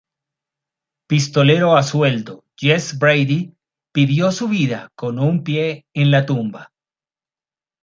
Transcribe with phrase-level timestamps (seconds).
[1.11, 3.55] Pistolero a sueldo, Jess Brady
[3.93, 6.73] vivió su vida con un pie en la tumba.